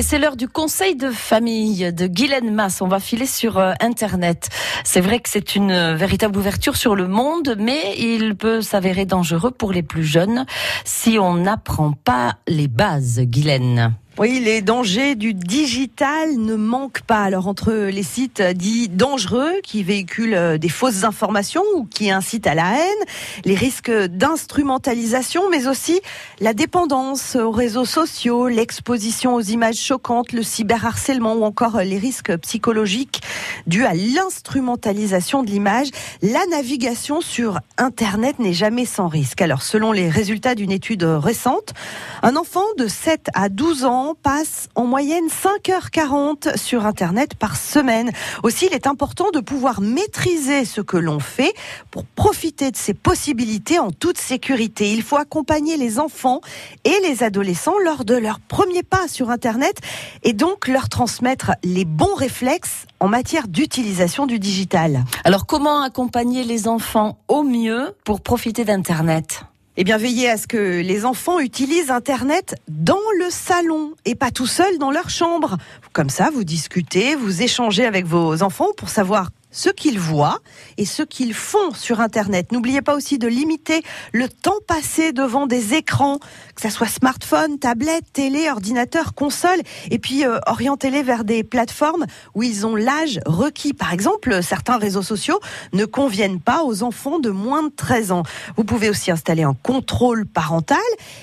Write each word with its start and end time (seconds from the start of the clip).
Et 0.00 0.02
c'est 0.02 0.18
l'heure 0.18 0.36
du 0.38 0.48
conseil 0.48 0.96
de 0.96 1.10
famille 1.10 1.92
de 1.92 2.06
Guylaine 2.06 2.54
Mass. 2.54 2.80
On 2.80 2.88
va 2.88 3.00
filer 3.00 3.26
sur 3.26 3.58
euh, 3.58 3.74
Internet. 3.80 4.48
C'est 4.82 5.02
vrai 5.02 5.20
que 5.20 5.28
c'est 5.28 5.56
une 5.56 5.72
euh, 5.72 5.94
véritable 5.94 6.38
ouverture 6.38 6.74
sur 6.74 6.96
le 6.96 7.06
monde, 7.06 7.54
mais 7.58 7.98
il 7.98 8.34
peut 8.34 8.62
s'avérer 8.62 9.04
dangereux 9.04 9.50
pour 9.50 9.72
les 9.72 9.82
plus 9.82 10.04
jeunes 10.04 10.46
si 10.86 11.18
on 11.18 11.34
n'apprend 11.34 11.92
pas 11.92 12.36
les 12.48 12.66
bases, 12.66 13.20
Guylaine. 13.20 13.92
Oui, 14.20 14.38
les 14.38 14.60
dangers 14.60 15.14
du 15.14 15.32
digital 15.32 16.36
ne 16.36 16.54
manquent 16.54 17.00
pas. 17.00 17.22
Alors 17.22 17.48
entre 17.48 17.72
les 17.72 18.02
sites 18.02 18.42
dits 18.42 18.90
dangereux 18.90 19.54
qui 19.62 19.82
véhiculent 19.82 20.34
euh, 20.34 20.58
des 20.58 20.68
fausses 20.68 21.04
informations 21.04 21.62
ou 21.74 21.86
qui 21.86 22.10
incitent 22.10 22.46
à 22.46 22.54
la 22.54 22.70
haine, 22.74 23.06
les 23.46 23.54
risques 23.54 23.90
d'instrumentalisation, 23.90 25.48
mais 25.48 25.68
aussi 25.68 26.02
la 26.38 26.52
dépendance 26.52 27.34
aux 27.34 27.50
réseaux 27.50 27.86
sociaux, 27.86 28.46
l'exposition 28.48 29.36
aux 29.36 29.40
images 29.40 29.78
choquantes, 29.78 30.32
le 30.32 30.42
cyberharcèlement 30.42 31.32
ou 31.32 31.44
encore 31.44 31.78
les 31.78 31.96
risques 31.96 32.36
psychologiques 32.40 33.22
dus 33.66 33.84
à 33.84 33.94
l'instrumentalisation 33.94 35.42
de 35.42 35.50
l'image, 35.50 35.88
la 36.22 36.44
navigation 36.50 37.20
sur 37.20 37.60
Internet 37.78 38.38
n'est 38.38 38.52
jamais 38.52 38.84
sans 38.84 39.08
risque. 39.08 39.42
Alors 39.42 39.62
selon 39.62 39.92
les 39.92 40.08
résultats 40.08 40.54
d'une 40.54 40.70
étude 40.70 41.04
récente, 41.04 41.74
un 42.22 42.36
enfant 42.36 42.64
de 42.78 42.86
7 42.86 43.28
à 43.34 43.48
12 43.48 43.84
ans 43.84 44.14
passe 44.22 44.68
en 44.74 44.84
moyenne 44.84 45.26
5h40 45.26 46.56
sur 46.56 46.86
Internet 46.86 47.34
par 47.34 47.56
semaine. 47.56 48.10
Aussi, 48.42 48.66
il 48.66 48.74
est 48.74 48.86
important 48.86 49.30
de 49.32 49.40
pouvoir 49.40 49.80
maîtriser 49.80 50.64
ce 50.64 50.80
que 50.80 50.96
l'on 50.96 51.20
fait 51.20 51.54
pour 51.90 52.04
profiter 52.04 52.70
de 52.70 52.76
ses 52.76 52.94
possibilités 52.94 53.78
en 53.78 53.90
toute 53.90 54.18
sécurité. 54.18 54.92
Il 54.92 55.02
faut 55.02 55.16
accompagner 55.16 55.76
les 55.76 55.98
enfants 55.98 56.40
et 56.84 56.96
les 57.02 57.22
adolescents 57.22 57.78
lors 57.84 58.04
de 58.04 58.14
leur 58.14 58.40
premier 58.40 58.82
pas 58.82 59.08
sur 59.08 59.30
Internet 59.30 59.80
et 60.22 60.32
donc 60.32 60.68
leur 60.68 60.88
transmettre 60.88 61.52
les 61.64 61.84
bons 61.84 62.14
réflexes 62.14 62.86
en 63.00 63.08
matière 63.08 63.48
d'utilisation 63.50 64.26
du 64.26 64.38
digital. 64.38 65.04
Alors 65.24 65.44
comment 65.44 65.82
accompagner 65.82 66.44
les 66.44 66.68
enfants 66.68 67.18
au 67.28 67.42
mieux 67.42 67.94
pour 68.04 68.20
profiter 68.20 68.64
d'Internet? 68.64 69.42
Eh 69.76 69.84
bien, 69.84 69.96
veillez 69.96 70.28
à 70.28 70.36
ce 70.36 70.46
que 70.46 70.80
les 70.80 71.04
enfants 71.04 71.38
utilisent 71.38 71.90
Internet 71.90 72.54
dans 72.68 72.98
le 73.18 73.30
salon 73.30 73.92
et 74.04 74.14
pas 74.14 74.30
tout 74.30 74.46
seul 74.46 74.78
dans 74.78 74.90
leur 74.90 75.10
chambre. 75.10 75.56
Comme 75.92 76.10
ça, 76.10 76.28
vous 76.32 76.44
discutez, 76.44 77.14
vous 77.14 77.42
échangez 77.42 77.86
avec 77.86 78.04
vos 78.04 78.42
enfants 78.42 78.72
pour 78.76 78.88
savoir 78.88 79.30
ce 79.50 79.68
qu'ils 79.68 79.98
voient 79.98 80.38
et 80.78 80.84
ce 80.84 81.02
qu'ils 81.02 81.34
font 81.34 81.72
sur 81.74 82.00
Internet. 82.00 82.52
N'oubliez 82.52 82.82
pas 82.82 82.94
aussi 82.94 83.18
de 83.18 83.26
limiter 83.26 83.82
le 84.12 84.28
temps 84.28 84.58
passé 84.66 85.12
devant 85.12 85.46
des 85.46 85.74
écrans, 85.74 86.18
que 86.54 86.62
ce 86.62 86.70
soit 86.70 86.86
smartphone, 86.86 87.58
tablette, 87.58 88.04
télé, 88.12 88.50
ordinateur, 88.50 89.14
console, 89.14 89.60
et 89.90 89.98
puis 89.98 90.24
euh, 90.24 90.38
orientez-les 90.46 91.02
vers 91.02 91.24
des 91.24 91.42
plateformes 91.42 92.06
où 92.34 92.42
ils 92.42 92.66
ont 92.66 92.76
l'âge 92.76 93.20
requis. 93.26 93.72
Par 93.72 93.92
exemple, 93.92 94.42
certains 94.42 94.78
réseaux 94.78 95.02
sociaux 95.02 95.40
ne 95.72 95.84
conviennent 95.84 96.40
pas 96.40 96.62
aux 96.62 96.82
enfants 96.82 97.18
de 97.18 97.30
moins 97.30 97.64
de 97.64 97.72
13 97.74 98.12
ans. 98.12 98.22
Vous 98.56 98.64
pouvez 98.64 98.88
aussi 98.90 99.10
installer 99.10 99.42
un 99.42 99.54
contrôle 99.54 100.26
parental 100.26 100.78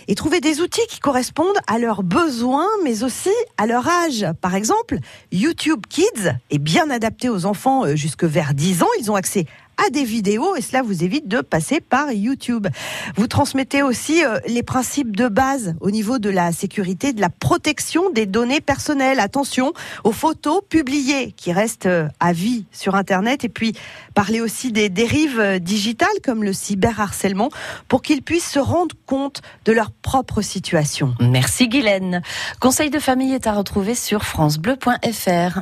et 0.08 0.16
trouver 0.16 0.42
des 0.42 0.60
outils 0.62 0.86
qui 0.90 1.00
correspondent 1.00 1.58
à 1.68 1.80
leurs 1.80 2.04
besoins, 2.04 2.68
mais 2.84 3.04
aussi 3.04 3.32
à 3.58 3.68
leur 3.68 3.88
âge. 3.88 4.26
Par 4.42 4.56
exemple, 4.56 4.98
YouTube 5.32 5.82
Kids 5.88 6.34
est 6.50 6.60
bien 6.60 6.90
adapté 6.90 7.30
aux 7.30 7.46
enfants 7.46 7.86
euh, 7.86 7.96
jusqu'à 7.96 8.17
que 8.18 8.26
vers 8.26 8.54
10 8.54 8.84
ans, 8.84 8.90
ils 9.00 9.12
ont 9.12 9.16
accès 9.16 9.46
à 9.78 9.90
des 9.90 10.04
vidéos 10.04 10.56
et 10.56 10.62
cela 10.62 10.82
vous 10.82 11.04
évite 11.04 11.28
de 11.28 11.42
passer 11.42 11.80
par 11.80 12.12
YouTube. 12.12 12.68
Vous 13.16 13.28
transmettez 13.28 13.84
aussi 13.84 14.24
euh, 14.26 14.40
les 14.48 14.64
principes 14.64 15.16
de 15.16 15.28
base 15.28 15.76
au 15.82 15.92
niveau 15.92 16.18
de 16.18 16.30
la 16.30 16.52
sécurité, 16.52 17.14
de 17.14 17.22
la 17.22 17.30
protection 17.30 18.10
des 18.10 18.26
données 18.26 18.62
personnelles. 18.62 19.20
Attention 19.20 19.74
aux 20.04 20.12
photos 20.12 20.62
publiées 20.68 21.32
qui 21.32 21.54
restent 21.54 21.86
euh, 21.86 22.08
à 22.20 22.34
vie 22.34 22.66
sur 22.72 22.96
Internet 22.96 23.44
et 23.44 23.50
puis 23.50 23.74
parler 24.16 24.42
aussi 24.42 24.72
des 24.72 24.90
dérives 24.90 25.40
euh, 25.40 25.60
digitales 25.60 26.10
comme 26.24 26.44
le 26.44 26.54
cyberharcèlement 26.54 27.50
pour 27.88 28.02
qu'ils 28.02 28.24
puissent 28.24 28.50
se 28.50 28.60
rendre 28.60 28.96
compte 29.06 29.42
de 29.66 29.72
leur 29.72 29.92
propre 29.92 30.42
situation. 30.42 31.14
Merci 31.20 31.68
Guylaine. 31.68 32.24
Conseil 32.60 32.90
de 32.90 33.00
famille 33.00 33.34
est 33.34 33.46
à 33.46 33.54
retrouver 33.54 33.94
sur 33.94 34.24
francebleu.fr. 34.24 35.62